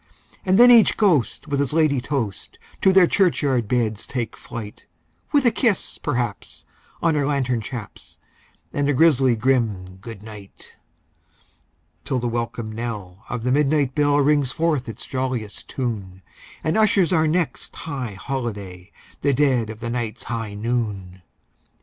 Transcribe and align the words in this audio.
And 0.43 0.57
then 0.57 0.71
each 0.71 0.97
ghost 0.97 1.47
with 1.47 1.59
his 1.59 1.73
ladye 1.73 2.01
toast 2.01 2.57
to 2.81 2.91
their 2.91 3.05
churchyard 3.05 3.67
beds 3.67 4.07
take 4.07 4.35
flight, 4.35 4.87
With 5.31 5.45
a 5.45 5.51
kiss, 5.51 5.99
perhaps, 5.99 6.65
on 7.03 7.13
her 7.13 7.27
lantern 7.27 7.61
chaps, 7.61 8.17
and 8.73 8.89
a 8.89 8.93
grisly 8.93 9.35
grim 9.35 9.97
"good 9.97 10.23
night"; 10.23 10.75
Till 12.03 12.17
the 12.17 12.27
welcome 12.27 12.71
knell 12.71 13.23
of 13.29 13.43
the 13.43 13.51
midnight 13.51 13.93
bell 13.93 14.17
rings 14.17 14.51
forth 14.51 14.89
its 14.89 15.05
jolliest 15.05 15.67
tune, 15.69 16.23
And 16.63 16.79
ushers 16.79 17.13
our 17.13 17.27
next 17.27 17.75
high 17.75 18.13
holiday—the 18.15 19.33
dead 19.35 19.69
of 19.69 19.81
the 19.81 19.91
night's 19.91 20.23
high 20.23 20.55
noon! 20.55 21.21